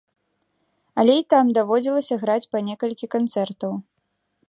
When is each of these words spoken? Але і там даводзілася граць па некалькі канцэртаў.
Але 1.03 1.13
і 1.21 1.27
там 1.35 1.53
даводзілася 1.59 2.19
граць 2.25 2.49
па 2.55 2.65
некалькі 2.71 3.13
канцэртаў. 3.19 3.81